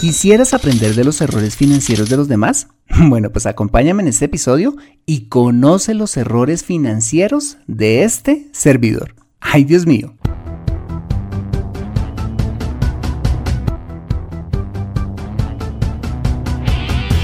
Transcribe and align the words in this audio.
¿Quisieras 0.00 0.52
aprender 0.52 0.94
de 0.94 1.04
los 1.04 1.22
errores 1.22 1.56
financieros 1.56 2.10
de 2.10 2.16
los 2.16 2.28
demás? 2.28 2.68
Bueno, 3.08 3.30
pues 3.30 3.46
acompáñame 3.46 4.02
en 4.02 4.08
este 4.08 4.26
episodio 4.26 4.76
y 5.06 5.28
conoce 5.28 5.94
los 5.94 6.16
errores 6.16 6.64
financieros 6.64 7.58
de 7.66 8.04
este 8.04 8.46
servidor. 8.52 9.14
¡Ay, 9.40 9.64
Dios 9.64 9.86
mío! 9.86 10.14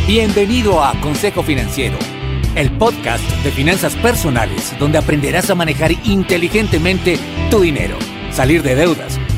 Bienvenido 0.06 0.82
a 0.82 0.98
Consejo 1.00 1.42
Financiero, 1.42 1.96
el 2.54 2.76
podcast 2.76 3.24
de 3.44 3.50
finanzas 3.50 3.94
personales 3.96 4.74
donde 4.78 4.98
aprenderás 4.98 5.48
a 5.48 5.54
manejar 5.54 5.92
inteligentemente 6.04 7.18
tu 7.50 7.60
dinero, 7.60 7.96
salir 8.30 8.62
de 8.62 8.74
deudas 8.74 9.21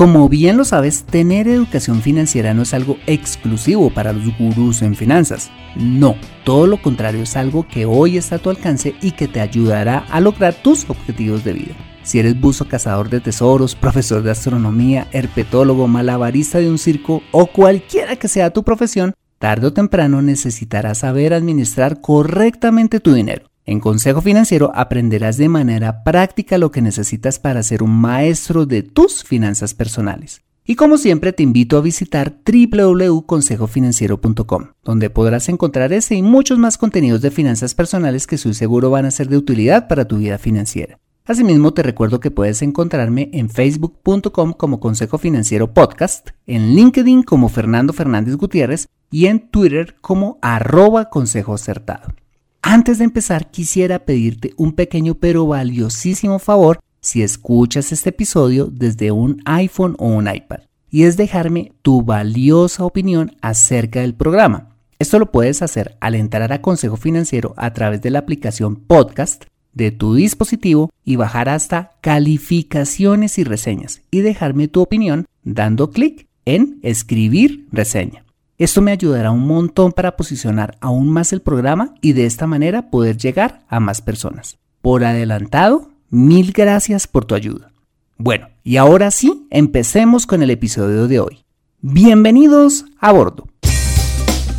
Como 0.00 0.30
bien 0.30 0.56
lo 0.56 0.64
sabes, 0.64 1.04
tener 1.04 1.46
educación 1.46 2.00
financiera 2.00 2.54
no 2.54 2.62
es 2.62 2.72
algo 2.72 2.96
exclusivo 3.06 3.90
para 3.90 4.14
los 4.14 4.34
gurús 4.38 4.80
en 4.80 4.96
finanzas. 4.96 5.50
No, 5.76 6.16
todo 6.42 6.66
lo 6.66 6.80
contrario 6.80 7.24
es 7.24 7.36
algo 7.36 7.68
que 7.68 7.84
hoy 7.84 8.16
está 8.16 8.36
a 8.36 8.38
tu 8.38 8.48
alcance 8.48 8.94
y 9.02 9.10
que 9.10 9.28
te 9.28 9.42
ayudará 9.42 9.98
a 10.10 10.20
lograr 10.20 10.54
tus 10.54 10.88
objetivos 10.88 11.44
de 11.44 11.52
vida. 11.52 11.74
Si 12.02 12.18
eres 12.18 12.40
buzo 12.40 12.66
cazador 12.66 13.10
de 13.10 13.20
tesoros, 13.20 13.74
profesor 13.74 14.22
de 14.22 14.30
astronomía, 14.30 15.06
herpetólogo, 15.12 15.86
malabarista 15.86 16.60
de 16.60 16.70
un 16.70 16.78
circo 16.78 17.22
o 17.30 17.48
cualquiera 17.48 18.16
que 18.16 18.28
sea 18.28 18.54
tu 18.54 18.64
profesión, 18.64 19.12
tarde 19.38 19.66
o 19.66 19.74
temprano 19.74 20.22
necesitarás 20.22 21.00
saber 21.00 21.34
administrar 21.34 22.00
correctamente 22.00 23.00
tu 23.00 23.12
dinero. 23.12 23.49
En 23.66 23.80
Consejo 23.80 24.22
Financiero 24.22 24.72
aprenderás 24.74 25.36
de 25.36 25.48
manera 25.48 26.02
práctica 26.02 26.58
lo 26.58 26.70
que 26.70 26.82
necesitas 26.82 27.38
para 27.38 27.62
ser 27.62 27.82
un 27.82 27.92
maestro 27.92 28.66
de 28.66 28.82
tus 28.82 29.22
finanzas 29.22 29.74
personales. 29.74 30.42
Y 30.64 30.76
como 30.76 30.98
siempre 30.98 31.32
te 31.32 31.42
invito 31.42 31.76
a 31.76 31.80
visitar 31.80 32.36
www.consejofinanciero.com, 32.44 34.66
donde 34.84 35.10
podrás 35.10 35.48
encontrar 35.48 35.92
ese 35.92 36.14
y 36.14 36.22
muchos 36.22 36.58
más 36.58 36.78
contenidos 36.78 37.22
de 37.22 37.30
finanzas 37.30 37.74
personales 37.74 38.26
que 38.26 38.34
estoy 38.36 38.54
seguro 38.54 38.90
van 38.90 39.04
a 39.04 39.10
ser 39.10 39.28
de 39.28 39.36
utilidad 39.36 39.88
para 39.88 40.06
tu 40.06 40.18
vida 40.18 40.38
financiera. 40.38 40.98
Asimismo, 41.24 41.74
te 41.74 41.82
recuerdo 41.82 42.20
que 42.20 42.30
puedes 42.30 42.62
encontrarme 42.62 43.30
en 43.32 43.50
facebook.com 43.50 44.52
como 44.52 44.78
Consejo 44.80 45.18
Financiero 45.18 45.74
Podcast, 45.74 46.30
en 46.46 46.74
LinkedIn 46.74 47.24
como 47.24 47.48
Fernando 47.48 47.92
Fernández 47.92 48.36
Gutiérrez 48.36 48.86
y 49.10 49.26
en 49.26 49.50
Twitter 49.50 49.96
como 50.00 50.38
arroba 50.40 51.10
Consejo 51.10 51.54
Acertado. 51.54 52.14
Antes 52.62 52.98
de 52.98 53.04
empezar, 53.04 53.50
quisiera 53.50 54.00
pedirte 54.00 54.52
un 54.56 54.72
pequeño 54.72 55.14
pero 55.14 55.46
valiosísimo 55.46 56.38
favor 56.38 56.80
si 57.00 57.22
escuchas 57.22 57.90
este 57.90 58.10
episodio 58.10 58.66
desde 58.66 59.10
un 59.12 59.40
iPhone 59.46 59.96
o 59.98 60.06
un 60.06 60.28
iPad, 60.28 60.60
y 60.90 61.04
es 61.04 61.16
dejarme 61.16 61.72
tu 61.80 62.02
valiosa 62.02 62.84
opinión 62.84 63.34
acerca 63.40 64.00
del 64.02 64.14
programa. 64.14 64.76
Esto 64.98 65.18
lo 65.18 65.32
puedes 65.32 65.62
hacer 65.62 65.96
al 66.00 66.14
entrar 66.14 66.52
a 66.52 66.60
Consejo 66.60 66.98
Financiero 66.98 67.54
a 67.56 67.72
través 67.72 68.02
de 68.02 68.10
la 68.10 68.18
aplicación 68.18 68.76
Podcast 68.76 69.44
de 69.72 69.90
tu 69.90 70.14
dispositivo 70.14 70.90
y 71.04 71.16
bajar 71.16 71.48
hasta 71.48 71.92
calificaciones 72.02 73.38
y 73.38 73.44
reseñas 73.44 74.02
y 74.10 74.20
dejarme 74.20 74.68
tu 74.68 74.82
opinión 74.82 75.26
dando 75.42 75.90
clic 75.90 76.26
en 76.44 76.78
escribir 76.82 77.66
reseña. 77.72 78.24
Esto 78.60 78.82
me 78.82 78.92
ayudará 78.92 79.30
un 79.30 79.46
montón 79.46 79.90
para 79.90 80.18
posicionar 80.18 80.76
aún 80.82 81.08
más 81.08 81.32
el 81.32 81.40
programa 81.40 81.94
y 82.02 82.12
de 82.12 82.26
esta 82.26 82.46
manera 82.46 82.90
poder 82.90 83.16
llegar 83.16 83.62
a 83.70 83.80
más 83.80 84.02
personas. 84.02 84.58
Por 84.82 85.02
adelantado, 85.02 85.88
mil 86.10 86.52
gracias 86.52 87.06
por 87.06 87.24
tu 87.24 87.34
ayuda. 87.34 87.72
Bueno, 88.18 88.48
y 88.62 88.76
ahora 88.76 89.10
sí, 89.12 89.46
empecemos 89.48 90.26
con 90.26 90.42
el 90.42 90.50
episodio 90.50 91.08
de 91.08 91.20
hoy. 91.20 91.46
Bienvenidos 91.80 92.84
a 92.98 93.12
bordo. 93.12 93.48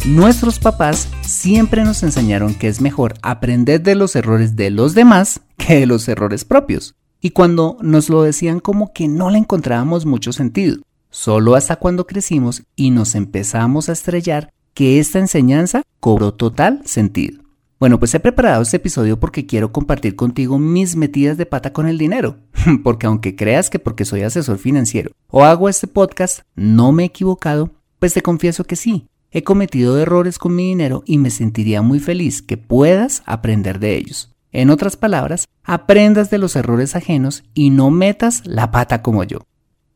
Nuestros 0.08 0.58
papás 0.58 1.08
siempre 1.22 1.84
nos 1.84 2.02
enseñaron 2.02 2.56
que 2.56 2.70
es 2.70 2.82
mejor 2.82 3.14
aprender 3.22 3.84
de 3.84 3.94
los 3.94 4.16
errores 4.16 4.56
de 4.56 4.72
los 4.72 4.96
demás 4.96 5.42
que 5.58 5.80
de 5.80 5.86
los 5.86 6.08
errores 6.08 6.44
propios. 6.44 6.96
Y 7.22 7.30
cuando 7.30 7.78
nos 7.84 8.10
lo 8.10 8.24
decían 8.24 8.62
como 8.62 8.94
que 8.94 9.08
no 9.08 9.30
le 9.30 9.38
encontrábamos 9.38 10.08
mucho 10.08 10.34
sentido. 10.34 10.82
Solo 11.14 11.56
hasta 11.56 11.76
cuando 11.76 12.08
crecimos 12.08 12.64
y 12.74 12.90
nos 12.90 13.16
empezamos 13.16 13.90
a 13.90 13.92
estrellar 13.92 14.54
que 14.74 14.98
esta 14.98 15.20
enseñanza 15.20 15.84
cobró 16.00 16.34
total 16.34 16.82
sentido. 16.86 17.44
Bueno, 17.82 18.00
pues 18.00 18.16
he 18.16 18.22
preparado 18.22 18.62
este 18.62 18.78
episodio 18.78 19.20
porque 19.20 19.46
quiero 19.46 19.74
compartir 19.74 20.16
contigo 20.16 20.58
mis 20.58 20.96
metidas 20.96 21.38
de 21.38 21.46
pata 21.46 21.74
con 21.74 21.86
el 21.88 21.98
dinero. 21.98 22.38
Porque 22.84 23.08
aunque 23.08 23.36
creas 23.36 23.70
que 23.70 23.80
porque 23.80 24.06
soy 24.06 24.22
asesor 24.22 24.60
financiero 24.60 25.12
o 25.28 25.44
hago 25.44 25.68
este 25.68 25.88
podcast 25.88 26.42
no 26.56 26.92
me 26.92 27.04
he 27.04 27.08
equivocado, 27.08 27.72
pues 28.00 28.14
te 28.14 28.22
confieso 28.22 28.64
que 28.64 28.76
sí, 28.76 29.08
he 29.32 29.44
cometido 29.44 30.00
errores 30.00 30.38
con 30.38 30.56
mi 30.56 30.68
dinero 30.68 31.04
y 31.06 31.18
me 31.18 31.32
sentiría 31.32 31.82
muy 31.82 32.00
feliz 32.00 32.42
que 32.42 32.56
puedas 32.56 33.24
aprender 33.26 33.80
de 33.80 33.98
ellos. 33.98 34.32
En 34.52 34.70
otras 34.70 34.96
palabras, 34.96 35.48
aprendas 35.64 36.30
de 36.30 36.38
los 36.38 36.56
errores 36.56 36.96
ajenos 36.96 37.44
y 37.54 37.72
no 37.72 37.90
metas 37.90 38.46
la 38.46 38.72
pata 38.72 39.02
como 39.02 39.24
yo. 39.24 39.40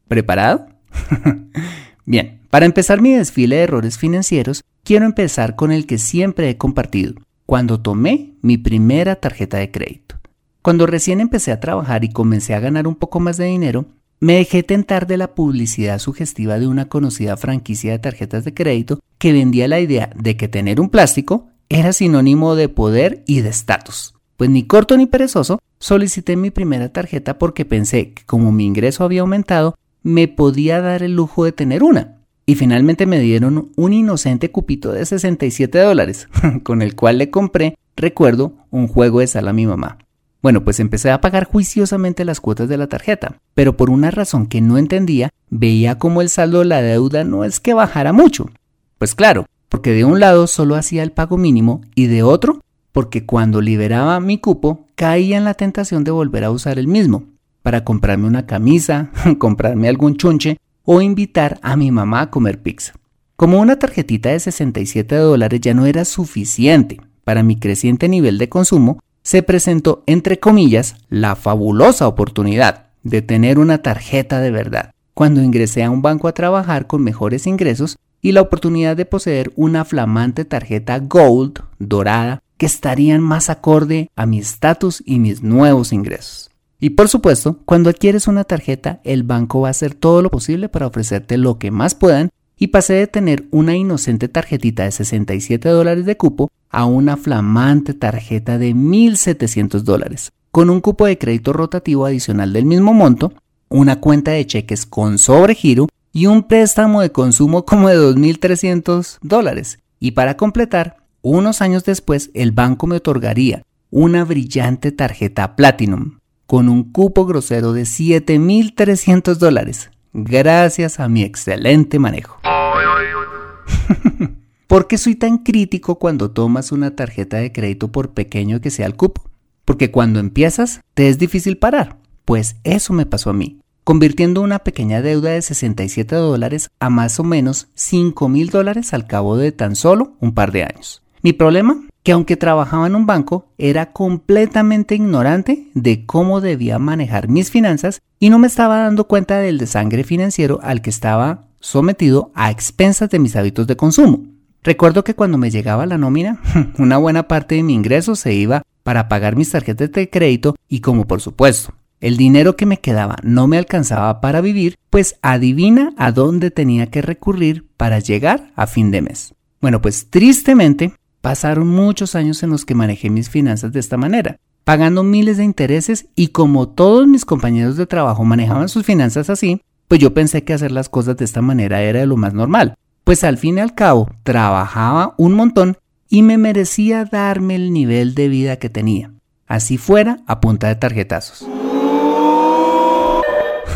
¿Preparado? 0.07 0.74
Bien, 2.05 2.39
para 2.49 2.65
empezar 2.65 3.01
mi 3.01 3.13
desfile 3.13 3.57
de 3.57 3.63
errores 3.63 3.97
financieros, 3.97 4.63
quiero 4.83 5.05
empezar 5.05 5.55
con 5.55 5.71
el 5.71 5.85
que 5.85 5.97
siempre 5.97 6.49
he 6.49 6.57
compartido, 6.57 7.15
cuando 7.45 7.81
tomé 7.81 8.33
mi 8.41 8.57
primera 8.57 9.15
tarjeta 9.15 9.57
de 9.57 9.71
crédito. 9.71 10.15
Cuando 10.61 10.87
recién 10.87 11.19
empecé 11.19 11.51
a 11.51 11.59
trabajar 11.59 12.03
y 12.03 12.09
comencé 12.09 12.55
a 12.55 12.59
ganar 12.59 12.87
un 12.87 12.95
poco 12.95 13.19
más 13.19 13.37
de 13.37 13.45
dinero, 13.45 13.85
me 14.19 14.35
dejé 14.35 14.63
tentar 14.63 15.07
de 15.07 15.17
la 15.17 15.35
publicidad 15.35 15.99
sugestiva 15.99 16.57
de 16.57 16.67
una 16.67 16.87
conocida 16.87 17.37
franquicia 17.37 17.91
de 17.91 17.99
tarjetas 17.99 18.45
de 18.45 18.53
crédito 18.53 18.99
que 19.17 19.33
vendía 19.33 19.67
la 19.67 19.79
idea 19.79 20.09
de 20.15 20.37
que 20.37 20.47
tener 20.47 20.79
un 20.79 20.89
plástico 20.89 21.49
era 21.69 21.93
sinónimo 21.93 22.55
de 22.55 22.69
poder 22.69 23.23
y 23.27 23.41
de 23.41 23.49
estatus. 23.49 24.15
Pues 24.37 24.49
ni 24.49 24.63
corto 24.63 24.97
ni 24.97 25.05
perezoso, 25.05 25.59
solicité 25.79 26.35
mi 26.35 26.51
primera 26.51 26.89
tarjeta 26.89 27.37
porque 27.37 27.65
pensé 27.65 28.13
que 28.13 28.23
como 28.25 28.51
mi 28.51 28.65
ingreso 28.65 29.03
había 29.03 29.21
aumentado, 29.21 29.77
me 30.05 30.27
podía 30.27 30.81
dar 30.81 31.01
el 31.01 31.15
lujo 31.15 31.45
de 31.45 31.51
tener 31.51 31.81
una. 31.81 32.19
Y 32.45 32.53
finalmente 32.53 33.07
me 33.07 33.19
dieron 33.19 33.71
un 33.75 33.91
inocente 33.91 34.51
cupito 34.51 34.91
de 34.91 35.03
67 35.03 35.79
dólares, 35.79 36.29
con 36.63 36.83
el 36.83 36.95
cual 36.95 37.17
le 37.17 37.31
compré, 37.31 37.75
recuerdo, 37.95 38.53
un 38.69 38.87
juego 38.87 39.21
de 39.21 39.27
sala 39.27 39.49
a 39.49 39.53
mi 39.53 39.65
mamá. 39.65 39.97
Bueno, 40.43 40.63
pues 40.63 40.79
empecé 40.79 41.09
a 41.09 41.21
pagar 41.21 41.45
juiciosamente 41.45 42.23
las 42.23 42.39
cuotas 42.39 42.69
de 42.69 42.77
la 42.77 42.85
tarjeta, 42.85 43.39
pero 43.55 43.77
por 43.77 43.89
una 43.89 44.11
razón 44.11 44.45
que 44.45 44.61
no 44.61 44.77
entendía, 44.77 45.31
veía 45.49 45.97
como 45.97 46.21
el 46.21 46.29
saldo 46.29 46.59
de 46.59 46.65
la 46.65 46.83
deuda 46.83 47.23
no 47.23 47.43
es 47.43 47.59
que 47.59 47.73
bajara 47.73 48.13
mucho. 48.13 48.51
Pues 48.99 49.15
claro, 49.15 49.47
porque 49.69 49.93
de 49.93 50.05
un 50.05 50.19
lado 50.19 50.45
solo 50.45 50.75
hacía 50.75 51.01
el 51.01 51.13
pago 51.13 51.37
mínimo 51.37 51.81
y 51.95 52.05
de 52.05 52.21
otro, 52.21 52.61
porque 52.91 53.25
cuando 53.25 53.59
liberaba 53.59 54.19
mi 54.19 54.37
cupo 54.37 54.85
caía 54.93 55.37
en 55.37 55.45
la 55.45 55.55
tentación 55.55 56.03
de 56.03 56.11
volver 56.11 56.43
a 56.43 56.51
usar 56.51 56.77
el 56.77 56.87
mismo, 56.87 57.23
para 57.65 57.83
comprarme 57.83 58.27
una 58.27 58.45
camisa, 58.45 59.09
comprarme 59.39 59.89
algún 59.89 60.17
chunche 60.17 60.59
o 60.83 61.01
invitar 61.01 61.57
a 61.63 61.75
mi 61.75 61.89
mamá 61.89 62.21
a 62.21 62.29
comer 62.29 62.61
pizza. 62.61 62.93
Como 63.35 63.59
una 63.59 63.79
tarjetita 63.79 64.29
de 64.29 64.39
67 64.39 65.15
dólares 65.15 65.61
ya 65.61 65.73
no 65.73 65.87
era 65.87 66.05
suficiente 66.05 67.01
para 67.23 67.41
mi 67.41 67.57
creciente 67.57 68.07
nivel 68.07 68.37
de 68.37 68.49
consumo, 68.49 68.99
se 69.23 69.41
presentó, 69.41 70.03
entre 70.05 70.39
comillas, 70.39 70.97
la 71.09 71.35
fabulosa 71.35 72.07
oportunidad 72.07 72.89
de 73.01 73.23
tener 73.23 73.57
una 73.57 73.79
tarjeta 73.79 74.41
de 74.41 74.51
verdad, 74.51 74.91
cuando 75.15 75.41
ingresé 75.41 75.83
a 75.83 75.89
un 75.89 76.03
banco 76.03 76.27
a 76.27 76.33
trabajar 76.33 76.85
con 76.85 77.03
mejores 77.03 77.47
ingresos 77.47 77.97
y 78.21 78.33
la 78.33 78.41
oportunidad 78.41 78.95
de 78.95 79.05
poseer 79.05 79.51
una 79.55 79.85
flamante 79.85 80.45
tarjeta 80.45 80.99
Gold 80.99 81.63
dorada 81.79 82.43
que 82.57 82.67
estarían 82.67 83.21
más 83.21 83.49
acorde 83.49 84.11
a 84.15 84.27
mi 84.27 84.37
estatus 84.37 85.01
y 85.03 85.17
mis 85.17 85.41
nuevos 85.41 85.93
ingresos. 85.93 86.51
Y 86.79 86.91
por 86.91 87.07
supuesto, 87.07 87.59
cuando 87.65 87.89
adquieres 87.89 88.27
una 88.27 88.43
tarjeta, 88.43 88.99
el 89.03 89.23
banco 89.23 89.61
va 89.61 89.69
a 89.69 89.71
hacer 89.71 89.93
todo 89.93 90.21
lo 90.21 90.29
posible 90.29 90.69
para 90.69 90.87
ofrecerte 90.87 91.37
lo 91.37 91.57
que 91.57 91.71
más 91.71 91.95
puedan 91.95 92.29
y 92.57 92.67
pasé 92.67 92.93
de 92.93 93.07
tener 93.07 93.45
una 93.51 93.75
inocente 93.75 94.27
tarjetita 94.27 94.83
de 94.83 94.91
67 94.91 95.69
dólares 95.69 96.05
de 96.05 96.17
cupo 96.17 96.49
a 96.69 96.85
una 96.85 97.17
flamante 97.17 97.93
tarjeta 97.93 98.57
de 98.57 98.73
1.700 98.73 99.81
dólares, 99.81 100.31
con 100.51 100.69
un 100.69 100.81
cupo 100.81 101.05
de 101.05 101.17
crédito 101.17 101.53
rotativo 101.53 102.05
adicional 102.05 102.53
del 102.53 102.65
mismo 102.65 102.93
monto, 102.93 103.33
una 103.69 103.99
cuenta 103.99 104.31
de 104.31 104.45
cheques 104.45 104.85
con 104.85 105.17
sobregiro 105.17 105.87
y 106.11 106.27
un 106.27 106.43
préstamo 106.43 107.01
de 107.01 107.11
consumo 107.11 107.65
como 107.65 107.89
de 107.89 107.97
2.300 107.97 109.17
dólares. 109.21 109.79
Y 109.99 110.11
para 110.11 110.37
completar, 110.37 110.97
unos 111.21 111.61
años 111.61 111.83
después 111.83 112.31
el 112.33 112.51
banco 112.51 112.87
me 112.87 112.97
otorgaría 112.97 113.63
una 113.89 114.23
brillante 114.23 114.91
tarjeta 114.91 115.55
Platinum 115.55 116.19
con 116.47 116.69
un 116.69 116.91
cupo 116.91 117.25
grosero 117.25 117.73
de 117.73 117.83
7.300 117.83 119.35
dólares, 119.35 119.91
gracias 120.13 120.99
a 120.99 121.07
mi 121.09 121.23
excelente 121.23 121.99
manejo. 121.99 122.39
¿Por 124.67 124.87
qué 124.87 124.97
soy 124.97 125.15
tan 125.15 125.39
crítico 125.39 125.99
cuando 125.99 126.31
tomas 126.31 126.71
una 126.71 126.95
tarjeta 126.95 127.37
de 127.37 127.51
crédito 127.51 127.91
por 127.91 128.13
pequeño 128.13 128.61
que 128.61 128.71
sea 128.71 128.87
el 128.87 128.95
cupo? 128.95 129.23
Porque 129.63 129.91
cuando 129.91 130.19
empiezas 130.19 130.81
te 130.93 131.09
es 131.09 131.17
difícil 131.17 131.57
parar. 131.57 131.97
Pues 132.25 132.55
eso 132.63 132.91
me 132.93 133.05
pasó 133.05 133.29
a 133.29 133.33
mí, 133.33 133.59
convirtiendo 133.83 134.41
una 134.41 134.59
pequeña 134.59 135.01
deuda 135.03 135.31
de 135.31 135.41
67 135.41 136.15
dólares 136.15 136.69
a 136.79 136.89
más 136.89 137.19
o 137.19 137.23
menos 137.23 137.67
5 137.75 138.27
mil 138.29 138.49
dólares 138.49 138.93
al 138.93 139.05
cabo 139.05 139.37
de 139.37 139.51
tan 139.51 139.75
solo 139.75 140.13
un 140.19 140.33
par 140.33 140.51
de 140.51 140.63
años. 140.63 141.04
Mi 141.25 141.33
problema, 141.33 141.81
que 142.03 142.11
aunque 142.11 142.37
trabajaba 142.37 142.85
en 142.85 142.93
un 142.93 143.07
banco, 143.07 143.47
era 143.57 143.91
completamente 143.93 144.93
ignorante 144.93 145.71
de 145.73 146.05
cómo 146.05 146.39
debía 146.39 146.77
manejar 146.77 147.29
mis 147.29 147.49
finanzas 147.49 148.03
y 148.19 148.29
no 148.29 148.37
me 148.37 148.45
estaba 148.45 148.77
dando 148.77 149.07
cuenta 149.07 149.39
del 149.39 149.57
desangre 149.57 150.03
financiero 150.03 150.59
al 150.61 150.83
que 150.83 150.91
estaba 150.91 151.47
sometido 151.59 152.29
a 152.35 152.51
expensas 152.51 153.09
de 153.09 153.17
mis 153.17 153.35
hábitos 153.35 153.65
de 153.65 153.75
consumo. 153.75 154.21
Recuerdo 154.61 155.03
que 155.03 155.15
cuando 155.15 155.39
me 155.39 155.49
llegaba 155.49 155.87
la 155.87 155.97
nómina, 155.97 156.39
una 156.77 156.97
buena 156.97 157.27
parte 157.27 157.55
de 157.55 157.63
mi 157.63 157.73
ingreso 157.73 158.15
se 158.15 158.35
iba 158.35 158.61
para 158.83 159.07
pagar 159.07 159.35
mis 159.35 159.49
tarjetas 159.49 159.91
de 159.93 160.11
crédito 160.11 160.55
y 160.69 160.81
como 160.81 161.07
por 161.07 161.21
supuesto 161.21 161.73
el 162.01 162.17
dinero 162.17 162.55
que 162.55 162.67
me 162.67 162.81
quedaba 162.81 163.15
no 163.23 163.47
me 163.47 163.57
alcanzaba 163.57 164.21
para 164.21 164.41
vivir, 164.41 164.75
pues 164.91 165.17
adivina 165.23 165.91
a 165.97 166.11
dónde 166.11 166.51
tenía 166.51 166.85
que 166.91 167.01
recurrir 167.01 167.65
para 167.77 167.97
llegar 167.97 168.51
a 168.55 168.67
fin 168.67 168.91
de 168.91 169.01
mes. 169.01 169.33
Bueno, 169.59 169.81
pues 169.81 170.11
tristemente 170.11 170.93
pasaron 171.25 171.67
muchos 171.67 172.13
años 172.13 172.43
en 172.43 172.51
los 172.51 172.65
que 172.65 172.75
manejé 172.75 173.09
mis 173.09 173.31
finanzas 173.31 173.71
de 173.71 173.79
esta 173.79 173.97
manera, 173.97 174.37
pagando 174.63 175.01
miles 175.01 175.37
de 175.37 175.43
intereses 175.43 176.05
y 176.15 176.27
como 176.27 176.69
todos 176.69 177.07
mis 177.07 177.25
compañeros 177.25 177.77
de 177.77 177.87
trabajo 177.87 178.23
manejaban 178.23 178.69
sus 178.69 178.85
finanzas 178.85 179.31
así, 179.31 179.59
pues 179.87 179.99
yo 179.99 180.13
pensé 180.13 180.43
que 180.43 180.53
hacer 180.53 180.71
las 180.71 180.87
cosas 180.87 181.17
de 181.17 181.25
esta 181.25 181.41
manera 181.41 181.81
era 181.81 182.01
de 182.01 182.05
lo 182.05 182.15
más 182.15 182.35
normal, 182.35 182.75
pues 183.03 183.23
al 183.23 183.39
fin 183.39 183.57
y 183.57 183.61
al 183.61 183.73
cabo 183.73 184.07
trabajaba 184.21 185.15
un 185.17 185.33
montón 185.33 185.77
y 186.09 186.21
me 186.21 186.37
merecía 186.37 187.05
darme 187.05 187.55
el 187.55 187.73
nivel 187.73 188.13
de 188.13 188.29
vida 188.29 188.57
que 188.57 188.69
tenía, 188.69 189.11
así 189.47 189.79
fuera 189.79 190.19
a 190.27 190.39
punta 190.39 190.67
de 190.67 190.75
tarjetazos. 190.75 191.47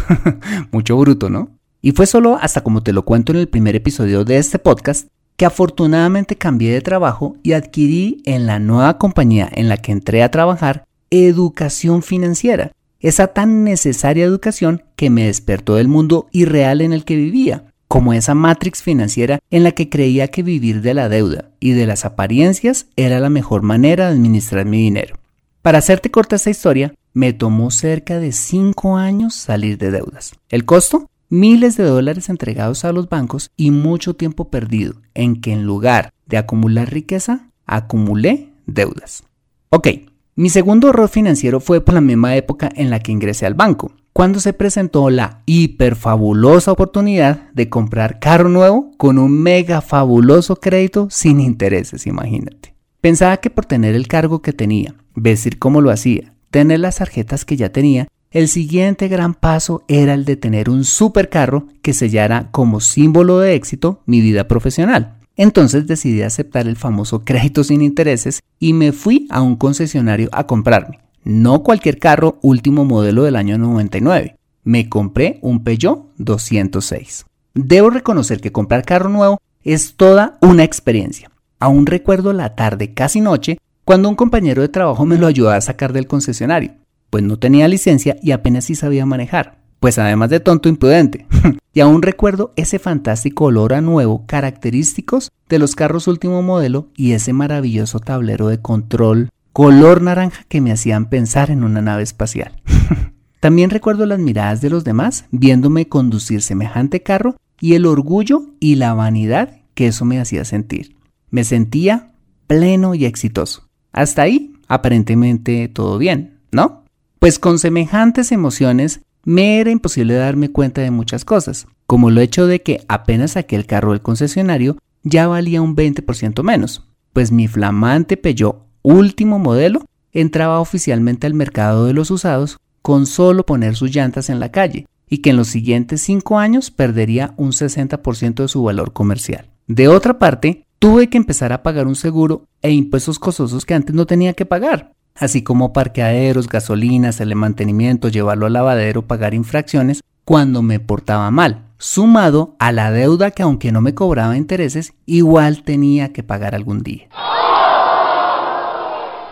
Mucho 0.71 0.97
bruto, 0.97 1.31
¿no? 1.31 1.49
Y 1.81 1.93
fue 1.93 2.05
solo 2.05 2.37
hasta 2.39 2.61
como 2.61 2.83
te 2.83 2.93
lo 2.93 3.05
cuento 3.05 3.31
en 3.31 3.39
el 3.39 3.49
primer 3.49 3.75
episodio 3.75 4.23
de 4.23 4.37
este 4.37 4.59
podcast 4.59 5.07
que 5.39 5.45
afortunadamente 5.45 6.35
cambié 6.35 6.73
de 6.73 6.81
trabajo 6.81 7.37
y 7.43 7.53
adquirí 7.53 8.21
en 8.25 8.45
la 8.45 8.59
nueva 8.59 8.97
compañía 8.97 9.49
en 9.49 9.69
la 9.69 9.77
que 9.77 9.93
entré 9.93 10.21
a 10.21 10.31
trabajar 10.31 10.83
educación 11.11 12.03
financiera, 12.03 12.73
esa 12.99 13.27
tan 13.27 13.63
necesaria 13.63 14.25
educación 14.25 14.83
que 14.97 15.09
me 15.09 15.27
despertó 15.27 15.75
del 15.75 15.87
mundo 15.87 16.27
irreal 16.33 16.81
en 16.81 16.91
el 16.91 17.05
que 17.05 17.15
vivía, 17.15 17.63
como 17.87 18.11
esa 18.11 18.35
matrix 18.35 18.83
financiera 18.83 19.39
en 19.49 19.63
la 19.63 19.71
que 19.71 19.87
creía 19.87 20.27
que 20.27 20.43
vivir 20.43 20.81
de 20.81 20.93
la 20.93 21.07
deuda 21.07 21.51
y 21.61 21.71
de 21.71 21.87
las 21.87 22.03
apariencias 22.03 22.87
era 22.97 23.21
la 23.21 23.29
mejor 23.29 23.61
manera 23.61 24.07
de 24.07 24.15
administrar 24.15 24.65
mi 24.65 24.79
dinero. 24.79 25.15
Para 25.61 25.77
hacerte 25.77 26.11
corta 26.11 26.35
esta 26.35 26.49
historia, 26.49 26.93
me 27.13 27.31
tomó 27.31 27.71
cerca 27.71 28.19
de 28.19 28.33
5 28.33 28.97
años 28.97 29.35
salir 29.35 29.77
de 29.77 29.91
deudas. 29.91 30.33
¿El 30.49 30.65
costo? 30.65 31.08
Miles 31.31 31.77
de 31.77 31.83
dólares 31.83 32.27
entregados 32.27 32.83
a 32.85 32.91
los 32.91 33.07
bancos 33.07 33.51
y 33.55 33.69
mucho 33.69 34.15
tiempo 34.15 34.49
perdido 34.49 34.95
en 35.13 35.39
que 35.39 35.53
en 35.53 35.63
lugar 35.63 36.11
de 36.25 36.37
acumular 36.37 36.91
riqueza, 36.91 37.51
acumulé 37.67 38.49
deudas. 38.65 39.23
Ok, 39.69 39.89
mi 40.33 40.49
segundo 40.49 40.89
error 40.89 41.07
financiero 41.07 41.59
fue 41.59 41.81
por 41.81 41.93
la 41.93 42.01
misma 42.01 42.35
época 42.35 42.71
en 42.73 42.89
la 42.89 42.99
que 42.99 43.11
ingresé 43.11 43.45
al 43.45 43.53
banco, 43.53 43.91
cuando 44.11 44.39
se 44.39 44.53
presentó 44.53 45.11
la 45.11 45.43
hiperfabulosa 45.45 46.71
oportunidad 46.71 47.51
de 47.53 47.69
comprar 47.69 48.19
carro 48.19 48.49
nuevo 48.49 48.89
con 48.97 49.19
un 49.19 49.31
mega 49.31 49.81
fabuloso 49.81 50.55
crédito 50.55 51.09
sin 51.11 51.41
intereses, 51.41 52.07
imagínate. 52.07 52.73
Pensaba 53.01 53.37
que 53.37 53.51
por 53.51 53.67
tener 53.67 53.93
el 53.93 54.07
cargo 54.07 54.41
que 54.41 54.51
tenía, 54.51 54.95
vestir 55.13 55.59
como 55.59 55.79
lo 55.79 55.91
hacía, 55.91 56.33
tener 56.49 56.79
las 56.79 56.95
tarjetas 56.95 57.45
que 57.45 57.55
ya 57.55 57.69
tenía, 57.69 58.07
el 58.31 58.47
siguiente 58.47 59.07
gran 59.07 59.33
paso 59.33 59.83
era 59.87 60.13
el 60.13 60.23
de 60.23 60.35
tener 60.35 60.69
un 60.69 60.83
supercarro 60.83 61.67
que 61.81 61.93
sellara 61.93 62.49
como 62.51 62.79
símbolo 62.79 63.39
de 63.39 63.55
éxito 63.55 64.03
mi 64.05 64.21
vida 64.21 64.47
profesional. 64.47 65.15
Entonces 65.35 65.87
decidí 65.87 66.21
aceptar 66.21 66.67
el 66.67 66.75
famoso 66.75 67.23
crédito 67.23 67.63
sin 67.63 67.81
intereses 67.81 68.41
y 68.59 68.73
me 68.73 68.91
fui 68.91 69.25
a 69.29 69.41
un 69.41 69.55
concesionario 69.55 70.29
a 70.31 70.45
comprarme. 70.45 70.99
No 71.23 71.63
cualquier 71.63 71.97
carro 71.97 72.37
último 72.41 72.85
modelo 72.85 73.23
del 73.23 73.35
año 73.35 73.57
99. 73.57 74.35
Me 74.63 74.89
compré 74.89 75.39
un 75.41 75.63
Peugeot 75.63 76.09
206. 76.17 77.25
Debo 77.55 77.89
reconocer 77.89 78.41
que 78.41 78.51
comprar 78.51 78.85
carro 78.85 79.09
nuevo 79.09 79.41
es 79.63 79.95
toda 79.95 80.37
una 80.41 80.63
experiencia. 80.63 81.31
Aún 81.59 81.85
recuerdo 81.85 82.31
la 82.31 82.55
tarde, 82.55 82.93
casi 82.93 83.21
noche, 83.21 83.57
cuando 83.85 84.07
un 84.07 84.15
compañero 84.15 84.61
de 84.61 84.69
trabajo 84.69 85.05
me 85.05 85.17
lo 85.17 85.25
ayudó 85.25 85.49
a 85.49 85.61
sacar 85.61 85.93
del 85.93 86.07
concesionario, 86.07 86.73
pues 87.09 87.23
no 87.23 87.37
tenía 87.37 87.67
licencia 87.67 88.17
y 88.21 88.31
apenas 88.31 88.65
sí 88.65 88.75
sabía 88.75 89.05
manejar 89.05 89.59
pues 89.79 89.97
además 89.97 90.29
de 90.29 90.39
tonto 90.39 90.69
imprudente. 90.69 91.25
y 91.73 91.79
aún 91.79 92.01
recuerdo 92.01 92.53
ese 92.55 92.79
fantástico 92.79 93.45
olor 93.45 93.73
a 93.73 93.81
nuevo 93.81 94.25
característicos 94.25 95.31
de 95.47 95.59
los 95.59 95.75
carros 95.75 96.07
último 96.07 96.41
modelo 96.41 96.89
y 96.95 97.13
ese 97.13 97.33
maravilloso 97.33 97.99
tablero 97.99 98.47
de 98.47 98.61
control 98.61 99.29
color 99.53 100.01
naranja 100.01 100.45
que 100.47 100.61
me 100.61 100.71
hacían 100.71 101.09
pensar 101.09 101.49
en 101.51 101.63
una 101.63 101.81
nave 101.81 102.03
espacial. 102.03 102.61
También 103.39 103.69
recuerdo 103.69 104.05
las 104.05 104.19
miradas 104.19 104.61
de 104.61 104.69
los 104.69 104.83
demás 104.83 105.25
viéndome 105.31 105.87
conducir 105.87 106.41
semejante 106.41 107.01
carro 107.01 107.37
y 107.59 107.73
el 107.73 107.85
orgullo 107.85 108.43
y 108.59 108.75
la 108.75 108.93
vanidad 108.93 109.61
que 109.73 109.87
eso 109.87 110.05
me 110.05 110.19
hacía 110.19 110.43
sentir. 110.45 110.97
Me 111.29 111.43
sentía 111.43 112.11
pleno 112.47 112.95
y 112.95 113.05
exitoso. 113.05 113.69
Hasta 113.91 114.23
ahí, 114.23 114.53
aparentemente 114.67 115.67
todo 115.69 115.97
bien, 115.97 116.39
¿no? 116.51 116.78
Pues 117.19 117.37
con 117.37 117.59
semejantes 117.59 118.31
emociones 118.31 119.01
me 119.25 119.59
era 119.59 119.71
imposible 119.71 120.13
darme 120.13 120.51
cuenta 120.51 120.79
de 120.79 120.89
muchas 120.89 121.25
cosas, 121.25 121.67
como 121.85 122.11
lo 122.11 122.21
hecho 122.21 122.47
de 122.47 122.61
que 122.61 122.85
apenas 122.87 123.31
saqué 123.31 123.57
el 123.57 123.65
carro 123.65 123.91
del 123.91 124.01
concesionario 124.01 124.77
ya 125.03 125.27
valía 125.27 125.61
un 125.61 125.75
20% 125.75 126.43
menos, 126.43 126.87
pues 127.11 127.33
mi 127.33 127.49
flamante 127.49 128.15
Peugeot 128.15 128.63
último 128.83 129.37
modelo 129.37 129.83
entraba 130.13 130.61
oficialmente 130.61 131.27
al 131.27 131.33
mercado 131.33 131.85
de 131.85 131.93
los 131.93 132.09
usados 132.09 132.57
con 132.81 133.05
solo 133.05 133.45
poner 133.45 133.75
sus 133.75 133.93
llantas 133.93 134.29
en 134.29 134.39
la 134.39 134.53
calle 134.53 134.87
y 135.09 135.17
que 135.17 135.31
en 135.31 135.37
los 135.37 135.49
siguientes 135.49 136.01
5 136.01 136.39
años 136.39 136.71
perdería 136.71 137.33
un 137.35 137.51
60% 137.51 138.35
de 138.35 138.47
su 138.47 138.63
valor 138.63 138.93
comercial. 138.93 139.49
De 139.67 139.89
otra 139.89 140.19
parte, 140.19 140.65
tuve 140.79 141.09
que 141.09 141.17
empezar 141.17 141.51
a 141.51 141.63
pagar 141.63 141.85
un 141.85 141.95
seguro 141.95 142.45
e 142.61 142.71
impuestos 142.71 143.19
costosos 143.19 143.65
que 143.65 143.73
antes 143.73 143.93
no 143.93 144.05
tenía 144.05 144.33
que 144.33 144.45
pagar, 144.45 144.93
así 145.19 145.43
como 145.43 145.73
parqueaderos, 145.73 146.47
gasolinas, 146.47 147.19
el 147.19 147.35
mantenimiento, 147.35 148.07
llevarlo 148.07 148.45
al 148.45 148.53
lavadero, 148.53 149.05
pagar 149.07 149.33
infracciones 149.33 150.01
cuando 150.25 150.61
me 150.61 150.79
portaba 150.79 151.29
mal, 151.31 151.65
sumado 151.77 152.55
a 152.59 152.71
la 152.71 152.91
deuda 152.91 153.31
que 153.31 153.43
aunque 153.43 153.71
no 153.71 153.81
me 153.81 153.95
cobraba 153.95 154.37
intereses, 154.37 154.93
igual 155.05 155.63
tenía 155.63 156.13
que 156.13 156.23
pagar 156.23 156.55
algún 156.55 156.83
día. 156.83 157.09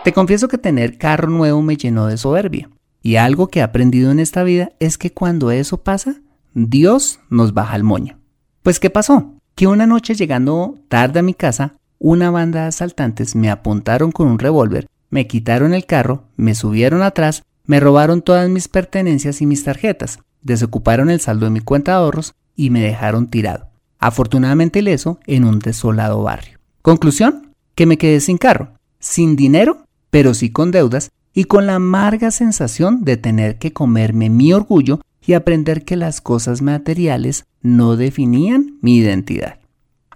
Te 0.04 0.12
confieso 0.12 0.48
que 0.48 0.58
tener 0.58 0.98
carro 0.98 1.28
nuevo 1.28 1.62
me 1.62 1.76
llenó 1.76 2.06
de 2.06 2.16
soberbia. 2.16 2.70
Y 3.02 3.16
algo 3.16 3.48
que 3.48 3.60
he 3.60 3.62
aprendido 3.62 4.10
en 4.10 4.18
esta 4.18 4.42
vida 4.42 4.70
es 4.80 4.98
que 4.98 5.12
cuando 5.12 5.50
eso 5.50 5.82
pasa, 5.82 6.16
Dios 6.54 7.20
nos 7.30 7.54
baja 7.54 7.76
el 7.76 7.84
moño. 7.84 8.18
Pues 8.62 8.80
¿qué 8.80 8.90
pasó? 8.90 9.34
Que 9.54 9.66
una 9.66 9.86
noche 9.86 10.14
llegando 10.14 10.74
tarde 10.88 11.20
a 11.20 11.22
mi 11.22 11.34
casa, 11.34 11.74
una 11.98 12.30
banda 12.30 12.62
de 12.62 12.68
asaltantes 12.68 13.36
me 13.36 13.50
apuntaron 13.50 14.10
con 14.12 14.28
un 14.28 14.38
revólver 14.38 14.88
me 15.10 15.26
quitaron 15.26 15.74
el 15.74 15.86
carro, 15.86 16.24
me 16.36 16.54
subieron 16.54 17.02
atrás, 17.02 17.42
me 17.64 17.80
robaron 17.80 18.22
todas 18.22 18.48
mis 18.48 18.68
pertenencias 18.68 19.40
y 19.40 19.46
mis 19.46 19.64
tarjetas, 19.64 20.20
desocuparon 20.42 21.10
el 21.10 21.20
saldo 21.20 21.46
de 21.46 21.52
mi 21.52 21.60
cuenta 21.60 21.92
de 21.92 21.98
ahorros 21.98 22.34
y 22.56 22.70
me 22.70 22.80
dejaron 22.80 23.28
tirado, 23.28 23.68
afortunadamente 23.98 24.78
ileso, 24.78 25.20
en 25.26 25.44
un 25.44 25.58
desolado 25.58 26.22
barrio. 26.22 26.58
Conclusión, 26.82 27.54
que 27.74 27.86
me 27.86 27.98
quedé 27.98 28.20
sin 28.20 28.38
carro, 28.38 28.72
sin 28.98 29.36
dinero, 29.36 29.84
pero 30.10 30.34
sí 30.34 30.50
con 30.50 30.70
deudas 30.70 31.10
y 31.34 31.44
con 31.44 31.66
la 31.66 31.76
amarga 31.76 32.30
sensación 32.30 33.04
de 33.04 33.16
tener 33.16 33.58
que 33.58 33.72
comerme 33.72 34.30
mi 34.30 34.52
orgullo 34.52 35.00
y 35.24 35.34
aprender 35.34 35.84
que 35.84 35.96
las 35.96 36.20
cosas 36.20 36.62
materiales 36.62 37.44
no 37.60 37.96
definían 37.96 38.78
mi 38.80 38.96
identidad. 38.96 39.60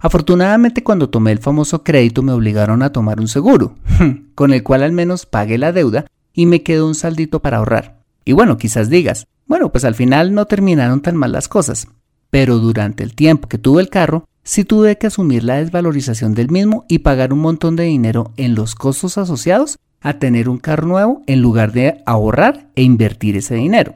Afortunadamente 0.03 0.83
cuando 0.83 1.09
tomé 1.09 1.31
el 1.31 1.39
famoso 1.39 1.81
crédito 1.81 2.23
me 2.23 2.33
obligaron 2.33 2.83
a 2.83 2.91
tomar 2.91 3.21
un 3.21 3.29
seguro, 3.29 3.75
con 4.35 4.51
el 4.51 4.61
cual 4.61 4.83
al 4.83 4.91
menos 4.91 5.25
pagué 5.25 5.57
la 5.57 5.71
deuda 5.71 6.07
y 6.33 6.45
me 6.45 6.61
quedó 6.61 6.87
un 6.87 6.93
saldito 6.93 7.41
para 7.41 7.57
ahorrar. 7.57 8.01
Y 8.25 8.33
bueno, 8.33 8.57
quizás 8.57 8.89
digas, 8.89 9.27
bueno, 9.47 9.71
pues 9.71 9.85
al 9.85 9.95
final 9.95 10.33
no 10.33 10.45
terminaron 10.45 11.01
tan 11.01 11.15
mal 11.15 11.31
las 11.31 11.47
cosas, 11.47 11.87
pero 12.29 12.57
durante 12.59 13.01
el 13.01 13.15
tiempo 13.15 13.47
que 13.47 13.57
tuve 13.57 13.81
el 13.81 13.87
carro, 13.87 14.25
sí 14.43 14.65
tuve 14.65 14.97
que 14.97 15.07
asumir 15.07 15.45
la 15.45 15.55
desvalorización 15.55 16.33
del 16.33 16.51
mismo 16.51 16.83
y 16.89 16.99
pagar 16.99 17.31
un 17.31 17.39
montón 17.39 17.77
de 17.77 17.85
dinero 17.85 18.33
en 18.35 18.55
los 18.55 18.75
costos 18.75 19.17
asociados 19.17 19.79
a 20.01 20.19
tener 20.19 20.49
un 20.49 20.57
carro 20.57 20.85
nuevo 20.85 21.21
en 21.27 21.41
lugar 21.41 21.71
de 21.71 22.03
ahorrar 22.05 22.67
e 22.75 22.83
invertir 22.83 23.37
ese 23.37 23.55
dinero. 23.55 23.95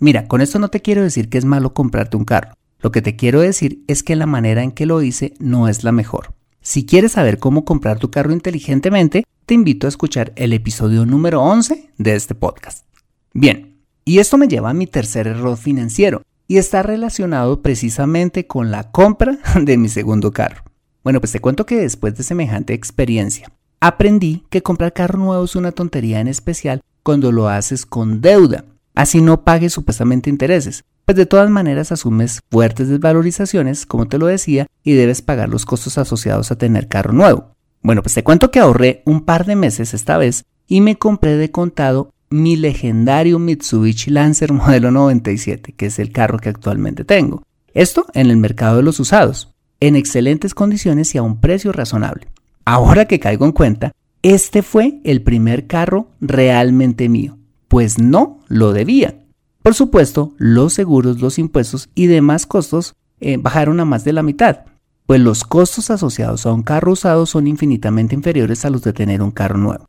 Mira, 0.00 0.28
con 0.28 0.42
esto 0.42 0.58
no 0.58 0.68
te 0.68 0.82
quiero 0.82 1.02
decir 1.02 1.30
que 1.30 1.38
es 1.38 1.46
malo 1.46 1.72
comprarte 1.72 2.18
un 2.18 2.26
carro. 2.26 2.50
Lo 2.80 2.92
que 2.92 3.02
te 3.02 3.16
quiero 3.16 3.40
decir 3.40 3.82
es 3.86 4.02
que 4.02 4.16
la 4.16 4.26
manera 4.26 4.62
en 4.62 4.72
que 4.72 4.86
lo 4.86 5.02
hice 5.02 5.34
no 5.38 5.68
es 5.68 5.84
la 5.84 5.92
mejor. 5.92 6.34
Si 6.60 6.84
quieres 6.84 7.12
saber 7.12 7.38
cómo 7.38 7.64
comprar 7.64 7.98
tu 7.98 8.10
carro 8.10 8.32
inteligentemente, 8.32 9.24
te 9.46 9.54
invito 9.54 9.86
a 9.86 9.88
escuchar 9.88 10.32
el 10.36 10.52
episodio 10.52 11.06
número 11.06 11.42
11 11.42 11.90
de 11.96 12.14
este 12.14 12.34
podcast. 12.34 12.84
Bien, 13.32 13.78
y 14.04 14.18
esto 14.18 14.36
me 14.38 14.48
lleva 14.48 14.70
a 14.70 14.74
mi 14.74 14.86
tercer 14.86 15.26
error 15.26 15.56
financiero, 15.56 16.22
y 16.48 16.58
está 16.58 16.82
relacionado 16.82 17.62
precisamente 17.62 18.46
con 18.46 18.70
la 18.70 18.90
compra 18.90 19.38
de 19.60 19.76
mi 19.76 19.88
segundo 19.88 20.32
carro. 20.32 20.62
Bueno, 21.02 21.20
pues 21.20 21.32
te 21.32 21.40
cuento 21.40 21.66
que 21.66 21.76
después 21.76 22.16
de 22.16 22.24
semejante 22.24 22.74
experiencia, 22.74 23.50
aprendí 23.80 24.44
que 24.50 24.62
comprar 24.62 24.92
carro 24.92 25.18
nuevo 25.18 25.44
es 25.44 25.56
una 25.56 25.72
tontería 25.72 26.20
en 26.20 26.28
especial 26.28 26.80
cuando 27.02 27.30
lo 27.30 27.48
haces 27.48 27.86
con 27.86 28.20
deuda 28.20 28.64
Así 28.96 29.20
no 29.20 29.44
pagues 29.44 29.74
supuestamente 29.74 30.30
intereses, 30.30 30.84
pues 31.04 31.16
de 31.16 31.26
todas 31.26 31.50
maneras 31.50 31.92
asumes 31.92 32.40
fuertes 32.50 32.88
desvalorizaciones, 32.88 33.84
como 33.84 34.08
te 34.08 34.16
lo 34.16 34.24
decía, 34.26 34.66
y 34.82 34.94
debes 34.94 35.20
pagar 35.20 35.50
los 35.50 35.66
costos 35.66 35.98
asociados 35.98 36.50
a 36.50 36.56
tener 36.56 36.88
carro 36.88 37.12
nuevo. 37.12 37.52
Bueno, 37.82 38.02
pues 38.02 38.14
te 38.14 38.24
cuento 38.24 38.50
que 38.50 38.58
ahorré 38.58 39.02
un 39.04 39.26
par 39.26 39.44
de 39.44 39.54
meses 39.54 39.92
esta 39.92 40.16
vez 40.16 40.46
y 40.66 40.80
me 40.80 40.96
compré 40.96 41.36
de 41.36 41.50
contado 41.50 42.10
mi 42.30 42.56
legendario 42.56 43.38
Mitsubishi 43.38 44.10
Lancer 44.10 44.54
modelo 44.54 44.90
97, 44.90 45.74
que 45.76 45.86
es 45.86 45.98
el 45.98 46.10
carro 46.10 46.38
que 46.38 46.48
actualmente 46.48 47.04
tengo. 47.04 47.42
Esto 47.74 48.06
en 48.14 48.30
el 48.30 48.38
mercado 48.38 48.78
de 48.78 48.82
los 48.82 48.98
usados, 48.98 49.52
en 49.78 49.94
excelentes 49.94 50.54
condiciones 50.54 51.14
y 51.14 51.18
a 51.18 51.22
un 51.22 51.38
precio 51.42 51.70
razonable. 51.70 52.28
Ahora 52.64 53.04
que 53.04 53.20
caigo 53.20 53.44
en 53.44 53.52
cuenta, 53.52 53.92
este 54.22 54.62
fue 54.62 55.00
el 55.04 55.20
primer 55.20 55.66
carro 55.66 56.08
realmente 56.18 57.10
mío 57.10 57.36
pues 57.76 57.98
no 57.98 58.38
lo 58.48 58.72
debía. 58.72 59.18
Por 59.62 59.74
supuesto, 59.74 60.32
los 60.38 60.72
seguros, 60.72 61.20
los 61.20 61.38
impuestos 61.38 61.90
y 61.94 62.06
demás 62.06 62.46
costos 62.46 62.94
eh, 63.20 63.36
bajaron 63.36 63.80
a 63.80 63.84
más 63.84 64.02
de 64.02 64.14
la 64.14 64.22
mitad, 64.22 64.60
pues 65.04 65.20
los 65.20 65.44
costos 65.44 65.90
asociados 65.90 66.46
a 66.46 66.54
un 66.54 66.62
carro 66.62 66.92
usado 66.92 67.26
son 67.26 67.46
infinitamente 67.46 68.14
inferiores 68.14 68.64
a 68.64 68.70
los 68.70 68.80
de 68.80 68.94
tener 68.94 69.20
un 69.20 69.30
carro 69.30 69.58
nuevo. 69.58 69.84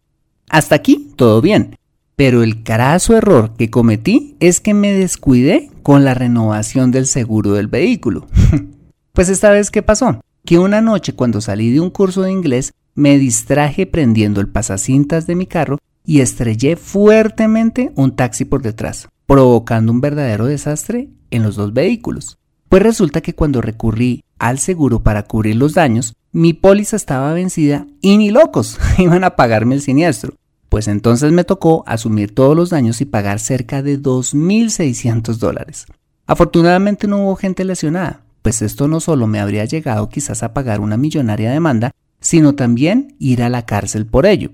Hasta 0.50 0.76
aquí 0.76 1.14
todo 1.16 1.40
bien, 1.40 1.78
pero 2.18 2.44
el 2.44 2.62
carazo 2.62 3.16
error 3.16 3.54
que 3.58 3.70
cometí 3.70 4.36
es 4.42 4.60
que 4.60 4.74
me 4.74 4.92
descuidé 4.92 5.72
con 5.82 6.04
la 6.04 6.14
renovación 6.14 6.92
del 6.92 7.08
seguro 7.08 7.54
del 7.54 7.68
vehículo. 7.68 8.28
pues 9.14 9.30
esta 9.30 9.50
vez, 9.50 9.72
¿qué 9.72 9.82
pasó? 9.82 10.20
Que 10.44 10.60
una 10.60 10.82
noche 10.82 11.14
cuando 11.14 11.40
salí 11.40 11.72
de 11.72 11.80
un 11.80 11.90
curso 11.90 12.24
de 12.24 12.34
inglés 12.34 12.74
me 12.96 13.18
distraje 13.18 13.86
prendiendo 13.86 14.42
el 14.42 14.50
pasacintas 14.50 15.26
de 15.26 15.36
mi 15.36 15.46
carro 15.46 15.78
y 16.08 16.22
estrellé 16.22 16.78
fuertemente 16.78 17.92
un 17.96 18.16
taxi 18.16 18.46
por 18.46 18.62
detrás, 18.62 19.10
provocando 19.26 19.92
un 19.92 20.00
verdadero 20.00 20.46
desastre 20.46 21.10
en 21.32 21.44
los 21.44 21.58
dos 21.58 21.74
vehículos. 21.74 22.38
Pues 22.70 22.82
resulta 22.82 23.20
que 23.20 23.36
cuando 23.36 23.62
recurrí 23.62 24.24
al 24.40 24.58
seguro 24.58 25.04
para 25.04 25.24
cubrir 25.24 25.58
los 25.58 25.74
daños, 25.74 26.14
mi 26.32 26.54
póliza 26.54 26.96
estaba 26.96 27.34
vencida 27.34 27.88
y 28.02 28.18
ni 28.18 28.32
locos 28.32 28.80
iban 28.98 29.26
a 29.26 29.36
pagarme 29.36 29.76
el 29.76 29.82
siniestro. 29.82 30.34
Pues 30.70 30.88
entonces 30.88 31.34
me 31.34 31.44
tocó 31.44 31.84
asumir 31.86 32.34
todos 32.34 32.56
los 32.56 32.70
daños 32.70 33.02
y 33.02 33.06
pagar 33.06 33.40
cerca 33.40 33.84
de 33.84 34.02
2.600 34.02 35.36
dólares. 35.36 35.88
Afortunadamente 36.26 37.08
no 37.08 37.24
hubo 37.24 37.36
gente 37.36 37.66
lesionada, 37.66 38.22
pues 38.42 38.62
esto 38.62 38.88
no 38.88 39.02
solo 39.02 39.28
me 39.28 39.42
habría 39.42 39.66
llegado 39.66 40.08
quizás 40.08 40.42
a 40.42 40.54
pagar 40.54 40.80
una 40.80 40.96
millonaria 40.96 41.52
demanda, 41.52 41.92
sino 42.22 42.56
también 42.56 43.16
ir 43.20 43.44
a 43.44 43.50
la 43.50 43.66
cárcel 43.66 44.06
por 44.06 44.26
ello. 44.26 44.52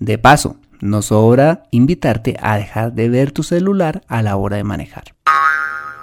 De 0.00 0.18
paso, 0.18 0.56
no 0.80 1.02
sobra 1.02 1.64
invitarte 1.70 2.36
a 2.40 2.56
dejar 2.56 2.92
de 2.92 3.08
ver 3.08 3.32
tu 3.32 3.42
celular 3.42 4.02
a 4.08 4.22
la 4.22 4.36
hora 4.36 4.56
de 4.56 4.64
manejar. 4.64 5.14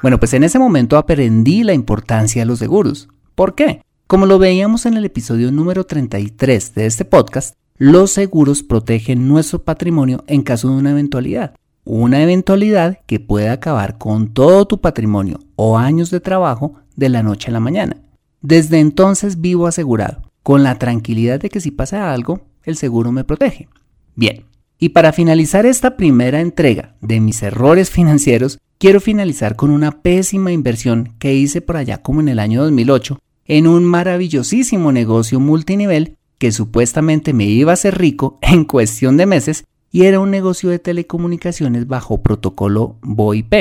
Bueno, 0.02 0.20
pues 0.20 0.34
en 0.34 0.44
ese 0.44 0.60
momento 0.60 0.98
aprendí 0.98 1.64
la 1.64 1.74
importancia 1.74 2.42
de 2.42 2.46
los 2.46 2.60
seguros. 2.60 3.08
¿Por 3.34 3.56
qué? 3.56 3.82
Como 4.08 4.26
lo 4.28 4.38
veíamos 4.38 4.86
en 4.86 4.98
el 4.98 5.06
episodio 5.06 5.52
número 5.52 5.86
33 5.86 6.76
de 6.76 6.86
este 6.86 7.06
podcast, 7.06 7.56
los 7.78 8.12
seguros 8.12 8.64
protegen 8.64 9.28
nuestro 9.28 9.64
patrimonio 9.64 10.24
en 10.28 10.44
caso 10.44 10.70
de 10.70 10.76
una 10.76 10.92
eventualidad. 10.92 11.56
Una 11.84 12.22
eventualidad 12.22 13.00
que 13.06 13.20
puede 13.20 13.50
acabar 13.50 13.98
con 13.98 14.34
todo 14.34 14.66
tu 14.66 14.80
patrimonio 14.80 15.40
o 15.56 15.78
años 15.78 16.12
de 16.12 16.20
trabajo 16.20 16.76
de 16.96 17.10
la 17.10 17.24
noche 17.24 17.50
a 17.50 17.54
la 17.54 17.60
mañana. 17.60 17.98
Desde 18.42 18.80
entonces 18.80 19.42
vivo 19.42 19.68
asegurado, 19.68 20.22
con 20.44 20.64
la 20.64 20.78
tranquilidad 20.78 21.40
de 21.40 21.50
que 21.50 21.60
si 21.60 21.72
pasa 21.72 22.14
algo, 22.14 22.42
el 22.64 22.78
seguro 22.78 23.12
me 23.12 23.24
protege. 23.24 23.68
Bien, 24.16 24.46
y 24.80 24.90
para 24.90 25.14
finalizar 25.14 25.66
esta 25.66 25.96
primera 25.96 26.42
entrega 26.42 26.96
de 27.02 27.20
mis 27.20 27.42
errores 27.44 27.90
financieros, 27.90 28.60
quiero 28.78 29.00
finalizar 29.00 29.56
con 29.56 29.72
una 29.72 30.02
pésima 30.02 30.52
inversión 30.52 31.14
que 31.20 31.34
hice 31.34 31.62
por 31.62 31.78
allá 31.78 32.02
como 32.02 32.20
en 32.20 32.30
el 32.30 32.40
año 32.40 32.64
2008 32.64 33.20
en 33.48 33.68
un 33.68 33.86
maravillosísimo 33.86 34.92
negocio 34.92 35.40
multinivel 35.40 36.18
que 36.38 36.52
supuestamente 36.52 37.32
me 37.34 37.46
iba 37.46 37.72
a 37.72 37.76
hacer 37.76 37.98
rico 37.98 38.40
en 38.42 38.66
cuestión 38.66 39.18
de 39.18 39.26
meses 39.26 39.66
y 39.92 40.04
era 40.04 40.20
un 40.20 40.32
negocio 40.32 40.70
de 40.70 40.80
telecomunicaciones 40.80 41.88
bajo 41.88 42.22
protocolo 42.22 42.98
VoIP 43.02 43.54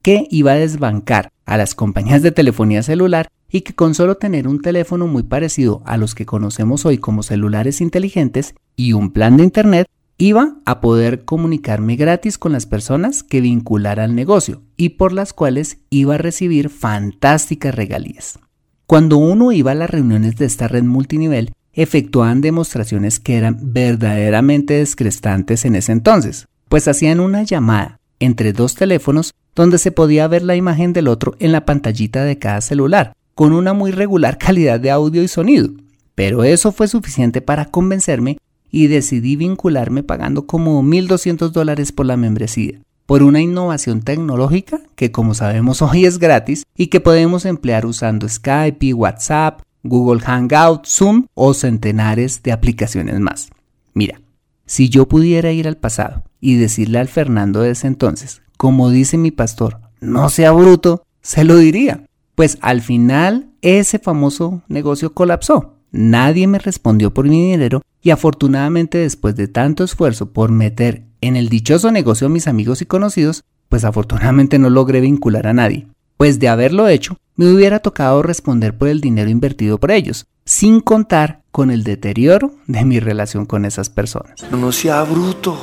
que 0.00 0.26
iba 0.30 0.52
a 0.52 0.56
desbancar 0.56 1.30
a 1.44 1.56
las 1.56 1.74
compañías 1.74 2.22
de 2.22 2.32
telefonía 2.32 2.82
celular 2.82 3.28
y 3.50 3.60
que 3.60 3.74
con 3.74 3.94
solo 3.94 4.16
tener 4.16 4.48
un 4.48 4.60
teléfono 4.60 5.06
muy 5.06 5.24
parecido 5.24 5.82
a 5.84 5.96
los 5.96 6.14
que 6.14 6.26
conocemos 6.26 6.86
hoy 6.86 6.98
como 6.98 7.22
celulares 7.22 7.80
inteligentes 7.80 8.54
y 8.74 8.92
un 8.92 9.10
plan 9.10 9.36
de 9.36 9.44
internet 9.44 9.86
Iba 10.18 10.56
a 10.64 10.80
poder 10.80 11.26
comunicarme 11.26 11.96
gratis 11.96 12.38
con 12.38 12.52
las 12.52 12.64
personas 12.64 13.22
que 13.22 13.42
vinculara 13.42 14.04
al 14.04 14.14
negocio 14.14 14.62
y 14.78 14.90
por 14.90 15.12
las 15.12 15.34
cuales 15.34 15.76
iba 15.90 16.14
a 16.14 16.18
recibir 16.18 16.70
fantásticas 16.70 17.74
regalías. 17.74 18.38
Cuando 18.86 19.18
uno 19.18 19.52
iba 19.52 19.72
a 19.72 19.74
las 19.74 19.90
reuniones 19.90 20.36
de 20.36 20.46
esta 20.46 20.68
red 20.68 20.84
multinivel, 20.84 21.52
efectuaban 21.74 22.40
demostraciones 22.40 23.20
que 23.20 23.36
eran 23.36 23.58
verdaderamente 23.74 24.74
descrestantes 24.74 25.66
en 25.66 25.74
ese 25.74 25.92
entonces, 25.92 26.46
pues 26.70 26.88
hacían 26.88 27.20
una 27.20 27.42
llamada 27.42 27.98
entre 28.18 28.54
dos 28.54 28.74
teléfonos 28.74 29.34
donde 29.54 29.76
se 29.76 29.92
podía 29.92 30.28
ver 30.28 30.42
la 30.42 30.56
imagen 30.56 30.94
del 30.94 31.08
otro 31.08 31.36
en 31.40 31.52
la 31.52 31.66
pantallita 31.66 32.24
de 32.24 32.38
cada 32.38 32.62
celular, 32.62 33.12
con 33.34 33.52
una 33.52 33.74
muy 33.74 33.90
regular 33.90 34.38
calidad 34.38 34.80
de 34.80 34.90
audio 34.90 35.22
y 35.22 35.28
sonido. 35.28 35.68
Pero 36.14 36.42
eso 36.42 36.72
fue 36.72 36.88
suficiente 36.88 37.42
para 37.42 37.66
convencerme 37.66 38.38
y 38.76 38.88
decidí 38.88 39.36
vincularme 39.36 40.02
pagando 40.02 40.46
como 40.46 40.82
1.200 40.82 41.48
dólares 41.48 41.92
por 41.92 42.04
la 42.04 42.18
membresía, 42.18 42.78
por 43.06 43.22
una 43.22 43.40
innovación 43.40 44.02
tecnológica 44.02 44.82
que 44.96 45.10
como 45.10 45.32
sabemos 45.32 45.80
hoy 45.82 46.04
es 46.04 46.18
gratis 46.18 46.64
y 46.76 46.88
que 46.88 47.00
podemos 47.00 47.46
emplear 47.46 47.86
usando 47.86 48.28
Skype, 48.28 48.92
WhatsApp, 48.92 49.62
Google 49.82 50.20
Hangout, 50.20 50.84
Zoom 50.84 51.24
o 51.32 51.54
centenares 51.54 52.42
de 52.42 52.52
aplicaciones 52.52 53.18
más. 53.18 53.48
Mira, 53.94 54.20
si 54.66 54.90
yo 54.90 55.08
pudiera 55.08 55.52
ir 55.52 55.66
al 55.66 55.78
pasado 55.78 56.24
y 56.38 56.56
decirle 56.56 56.98
al 56.98 57.08
Fernando 57.08 57.62
de 57.62 57.70
ese 57.70 57.86
entonces, 57.86 58.42
como 58.58 58.90
dice 58.90 59.16
mi 59.16 59.30
pastor, 59.30 59.80
no 60.02 60.28
sea 60.28 60.52
bruto, 60.52 61.02
se 61.22 61.44
lo 61.44 61.56
diría. 61.56 62.04
Pues 62.34 62.58
al 62.60 62.82
final 62.82 63.48
ese 63.62 63.98
famoso 63.98 64.60
negocio 64.68 65.14
colapsó. 65.14 65.75
Nadie 65.96 66.46
me 66.46 66.58
respondió 66.58 67.14
por 67.14 67.26
mi 67.26 67.50
dinero 67.50 67.80
y 68.02 68.10
afortunadamente 68.10 68.98
después 68.98 69.34
de 69.34 69.48
tanto 69.48 69.82
esfuerzo 69.82 70.30
por 70.30 70.52
meter 70.52 71.04
en 71.22 71.36
el 71.36 71.48
dichoso 71.48 71.90
negocio 71.90 72.26
a 72.26 72.30
mis 72.30 72.48
amigos 72.48 72.82
y 72.82 72.86
conocidos, 72.86 73.44
pues 73.70 73.82
afortunadamente 73.82 74.58
no 74.58 74.68
logré 74.68 75.00
vincular 75.00 75.46
a 75.46 75.54
nadie. 75.54 75.86
Pues 76.18 76.38
de 76.38 76.48
haberlo 76.48 76.86
hecho, 76.86 77.16
me 77.34 77.50
hubiera 77.50 77.78
tocado 77.78 78.22
responder 78.22 78.76
por 78.76 78.88
el 78.88 79.00
dinero 79.00 79.30
invertido 79.30 79.80
por 79.80 79.90
ellos, 79.90 80.26
sin 80.44 80.80
contar 80.80 81.40
con 81.50 81.70
el 81.70 81.82
deterioro 81.82 82.52
de 82.66 82.84
mi 82.84 83.00
relación 83.00 83.46
con 83.46 83.64
esas 83.64 83.88
personas. 83.88 84.34
No 84.52 84.72
sea 84.72 85.02
bruto. 85.02 85.58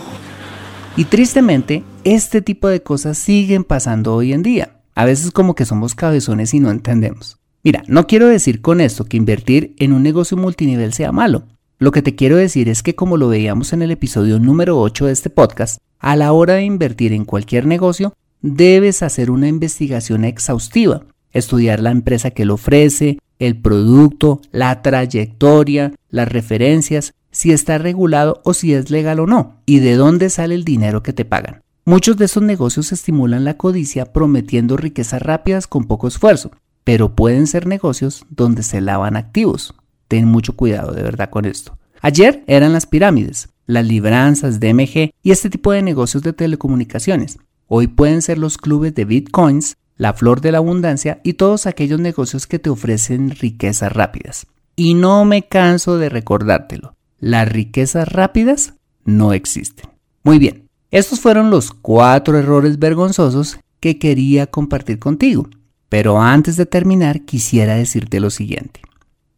Y 0.97 1.05
tristemente, 1.05 1.83
este 2.05 2.41
tipo 2.41 2.67
de 2.69 2.81
cosas 2.81 3.19
siguen 3.19 3.63
pasando 3.63 4.15
hoy 4.15 4.33
en 4.33 4.41
día. 4.41 4.79
A 4.95 5.05
veces 5.05 5.29
como 5.29 5.53
que 5.53 5.65
somos 5.65 5.93
cabezones 5.93 6.55
y 6.55 6.59
no 6.59 6.71
entendemos. 6.71 7.37
Mira, 7.65 7.81
no 7.87 8.07
quiero 8.07 8.27
decir 8.27 8.59
con 8.59 8.81
esto 8.81 9.05
que 9.05 9.15
invertir 9.15 9.73
en 9.79 9.93
un 9.93 10.03
negocio 10.03 10.35
multinivel 10.35 10.91
sea 10.91 11.13
malo. 11.13 11.43
Lo 11.79 11.91
que 11.91 12.01
te 12.01 12.13
quiero 12.13 12.35
decir 12.35 12.67
es 12.67 12.83
que 12.83 12.93
como 12.93 13.15
lo 13.15 13.29
veíamos 13.29 13.71
en 13.71 13.81
el 13.81 13.91
episodio 13.91 14.37
número 14.37 14.77
8 14.81 15.05
de 15.05 15.13
este 15.13 15.29
podcast, 15.29 15.79
a 15.97 16.17
la 16.17 16.33
hora 16.33 16.55
de 16.55 16.63
invertir 16.63 17.13
en 17.13 17.23
cualquier 17.23 17.65
negocio, 17.65 18.13
debes 18.41 19.01
hacer 19.01 19.31
una 19.31 19.47
investigación 19.47 20.25
exhaustiva, 20.25 21.05
estudiar 21.31 21.79
la 21.79 21.91
empresa 21.91 22.31
que 22.31 22.43
lo 22.43 22.55
ofrece, 22.55 23.19
el 23.39 23.55
producto, 23.55 24.41
la 24.51 24.81
trayectoria, 24.81 25.93
las 26.09 26.27
referencias, 26.27 27.13
si 27.31 27.53
está 27.53 27.77
regulado 27.77 28.41
o 28.43 28.53
si 28.53 28.73
es 28.73 28.91
legal 28.91 29.21
o 29.21 29.25
no, 29.25 29.61
y 29.65 29.79
de 29.79 29.93
dónde 29.93 30.29
sale 30.29 30.55
el 30.55 30.65
dinero 30.65 31.01
que 31.01 31.13
te 31.13 31.23
pagan. 31.23 31.61
Muchos 31.85 32.17
de 32.17 32.25
esos 32.25 32.43
negocios 32.43 32.91
estimulan 32.91 33.45
la 33.45 33.57
codicia 33.57 34.11
prometiendo 34.11 34.75
riquezas 34.75 35.21
rápidas 35.21 35.67
con 35.67 35.85
poco 35.85 36.07
esfuerzo, 36.09 36.51
pero 36.83 37.15
pueden 37.15 37.47
ser 37.47 37.67
negocios 37.67 38.25
donde 38.29 38.63
se 38.63 38.81
lavan 38.81 39.15
activos. 39.15 39.73
Ten 40.07 40.25
mucho 40.25 40.55
cuidado 40.55 40.91
de 40.91 41.03
verdad 41.03 41.29
con 41.29 41.45
esto. 41.45 41.77
Ayer 42.01 42.43
eran 42.47 42.73
las 42.73 42.85
pirámides, 42.85 43.49
las 43.65 43.85
libranzas, 43.85 44.59
DMG 44.59 45.11
y 45.23 45.31
este 45.31 45.49
tipo 45.49 45.71
de 45.71 45.81
negocios 45.81 46.23
de 46.23 46.33
telecomunicaciones. 46.33 47.39
Hoy 47.67 47.87
pueden 47.87 48.21
ser 48.21 48.37
los 48.37 48.57
clubes 48.57 48.93
de 48.93 49.05
bitcoins, 49.05 49.77
la 49.95 50.13
flor 50.13 50.41
de 50.41 50.51
la 50.51 50.57
abundancia 50.57 51.21
y 51.23 51.33
todos 51.33 51.65
aquellos 51.65 51.99
negocios 51.99 52.45
que 52.45 52.59
te 52.59 52.69
ofrecen 52.69 53.31
riquezas 53.31 53.91
rápidas. 53.91 54.47
Y 54.75 54.95
no 54.95 55.23
me 55.23 55.47
canso 55.47 55.97
de 55.97 56.09
recordártelo, 56.09 56.95
las 57.19 57.47
riquezas 57.47 58.07
rápidas 58.11 58.73
no 59.05 59.33
existen. 59.33 59.89
Muy 60.23 60.39
bien, 60.39 60.67
estos 60.91 61.19
fueron 61.19 61.49
los 61.49 61.71
cuatro 61.71 62.37
errores 62.37 62.79
vergonzosos 62.79 63.59
que 63.79 63.99
quería 63.99 64.47
compartir 64.47 64.99
contigo. 64.99 65.49
Pero 65.93 66.19
antes 66.19 66.57
de 66.57 66.65
terminar 66.65 67.21
quisiera 67.21 67.75
decirte 67.75 68.19
lo 68.19 68.31
siguiente. 68.31 68.81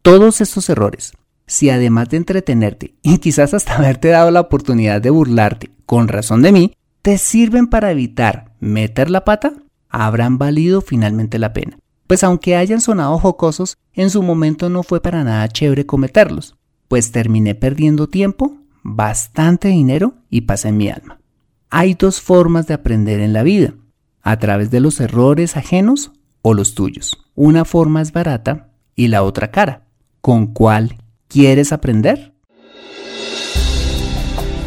Todos 0.00 0.40
estos 0.40 0.70
errores, 0.70 1.12
si 1.46 1.68
además 1.68 2.08
de 2.08 2.16
entretenerte 2.16 2.94
y 3.02 3.18
quizás 3.18 3.52
hasta 3.52 3.74
haberte 3.76 4.08
dado 4.08 4.30
la 4.30 4.40
oportunidad 4.40 5.02
de 5.02 5.10
burlarte 5.10 5.70
con 5.84 6.08
razón 6.08 6.40
de 6.40 6.52
mí, 6.52 6.72
te 7.02 7.18
sirven 7.18 7.66
para 7.66 7.90
evitar 7.90 8.54
meter 8.58 9.10
la 9.10 9.22
pata, 9.22 9.52
habrán 9.90 10.38
valido 10.38 10.80
finalmente 10.80 11.38
la 11.38 11.52
pena. 11.52 11.78
Pues 12.06 12.24
aunque 12.24 12.56
hayan 12.56 12.80
sonado 12.80 13.18
jocosos, 13.18 13.76
en 13.92 14.08
su 14.08 14.22
momento 14.22 14.70
no 14.70 14.82
fue 14.82 15.02
para 15.02 15.24
nada 15.24 15.48
chévere 15.48 15.84
cometerlos, 15.84 16.56
pues 16.88 17.12
terminé 17.12 17.54
perdiendo 17.54 18.08
tiempo, 18.08 18.56
bastante 18.82 19.68
dinero 19.68 20.14
y 20.30 20.40
paz 20.40 20.64
en 20.64 20.78
mi 20.78 20.88
alma. 20.88 21.20
Hay 21.68 21.92
dos 21.92 22.22
formas 22.22 22.66
de 22.66 22.72
aprender 22.72 23.20
en 23.20 23.34
la 23.34 23.42
vida, 23.42 23.74
a 24.22 24.38
través 24.38 24.70
de 24.70 24.80
los 24.80 25.00
errores 25.00 25.58
ajenos 25.58 26.12
o 26.48 26.54
los 26.54 26.76
tuyos. 26.76 27.18
Una 27.34 27.64
forma 27.64 28.00
es 28.00 28.12
barata 28.12 28.68
y 28.94 29.08
la 29.08 29.24
otra 29.24 29.50
cara. 29.50 29.82
¿Con 30.20 30.46
cuál 30.46 30.96
quieres 31.26 31.72
aprender? 31.72 32.34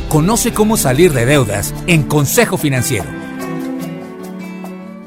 Conoce 0.10 0.52
cómo 0.52 0.76
salir 0.76 1.14
de 1.14 1.26
deudas 1.26 1.74
en 1.88 2.04
Consejo 2.04 2.58
Financiero. 2.58 3.06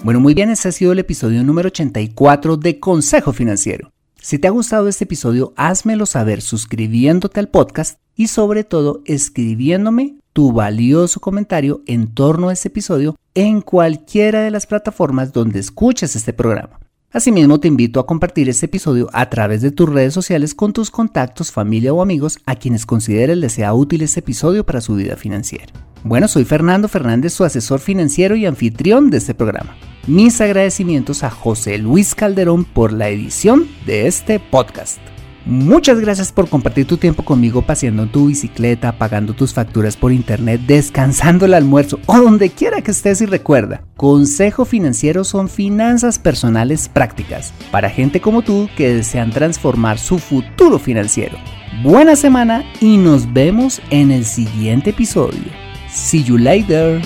Bueno, 0.02 0.20
muy 0.20 0.32
bien, 0.32 0.48
ese 0.48 0.68
ha 0.68 0.72
sido 0.72 0.92
el 0.92 1.00
episodio 1.00 1.44
número 1.44 1.66
84 1.66 2.56
de 2.56 2.80
Consejo 2.80 3.34
Financiero. 3.34 3.92
Si 4.22 4.38
te 4.38 4.48
ha 4.48 4.50
gustado 4.50 4.88
este 4.88 5.04
episodio, 5.04 5.52
házmelo 5.56 6.06
saber 6.06 6.40
suscribiéndote 6.40 7.38
al 7.38 7.50
podcast 7.50 7.98
y 8.16 8.28
sobre 8.28 8.64
todo 8.64 9.02
escribiéndome 9.04 10.21
tu 10.32 10.52
valioso 10.52 11.20
comentario 11.20 11.82
en 11.86 12.14
torno 12.14 12.48
a 12.48 12.52
este 12.52 12.68
episodio 12.68 13.16
en 13.34 13.60
cualquiera 13.60 14.42
de 14.42 14.50
las 14.50 14.66
plataformas 14.66 15.32
donde 15.32 15.60
escuches 15.60 16.16
este 16.16 16.32
programa. 16.32 16.78
Asimismo, 17.12 17.60
te 17.60 17.68
invito 17.68 18.00
a 18.00 18.06
compartir 18.06 18.48
este 18.48 18.66
episodio 18.66 19.10
a 19.12 19.28
través 19.28 19.60
de 19.60 19.70
tus 19.70 19.86
redes 19.86 20.14
sociales 20.14 20.54
con 20.54 20.72
tus 20.72 20.90
contactos, 20.90 21.52
familia 21.52 21.92
o 21.92 22.00
amigos 22.00 22.38
a 22.46 22.56
quienes 22.56 22.86
consideres 22.86 23.36
les 23.36 23.52
sea 23.52 23.74
útil 23.74 24.00
este 24.00 24.20
episodio 24.20 24.64
para 24.64 24.80
su 24.80 24.94
vida 24.94 25.16
financiera. 25.16 25.66
Bueno, 26.04 26.26
soy 26.26 26.46
Fernando 26.46 26.88
Fernández, 26.88 27.34
su 27.34 27.44
asesor 27.44 27.80
financiero 27.80 28.34
y 28.34 28.46
anfitrión 28.46 29.10
de 29.10 29.18
este 29.18 29.34
programa. 29.34 29.76
Mis 30.06 30.40
agradecimientos 30.40 31.22
a 31.22 31.30
José 31.30 31.76
Luis 31.76 32.14
Calderón 32.14 32.64
por 32.64 32.92
la 32.92 33.10
edición 33.10 33.68
de 33.86 34.06
este 34.06 34.40
podcast. 34.40 35.11
Muchas 35.44 35.98
gracias 35.98 36.30
por 36.30 36.48
compartir 36.48 36.86
tu 36.86 36.96
tiempo 36.96 37.24
conmigo 37.24 37.62
paseando 37.62 38.04
en 38.04 38.12
tu 38.12 38.26
bicicleta, 38.26 38.92
pagando 38.92 39.34
tus 39.34 39.52
facturas 39.52 39.96
por 39.96 40.12
internet, 40.12 40.60
descansando 40.66 41.46
el 41.46 41.54
almuerzo 41.54 41.98
o 42.06 42.18
donde 42.18 42.50
quiera 42.50 42.80
que 42.80 42.92
estés 42.92 43.20
y 43.22 43.26
recuerda, 43.26 43.82
Consejo 43.96 44.64
Financiero 44.64 45.24
son 45.24 45.48
finanzas 45.48 46.18
personales 46.18 46.88
prácticas 46.88 47.52
para 47.72 47.90
gente 47.90 48.20
como 48.20 48.42
tú 48.42 48.68
que 48.76 48.94
desean 48.94 49.30
transformar 49.30 49.98
su 49.98 50.18
futuro 50.18 50.78
financiero. 50.78 51.36
Buena 51.82 52.14
semana 52.14 52.64
y 52.80 52.96
nos 52.96 53.32
vemos 53.32 53.80
en 53.90 54.12
el 54.12 54.24
siguiente 54.24 54.90
episodio. 54.90 55.50
See 55.90 56.22
you 56.22 56.38
later. 56.38 57.02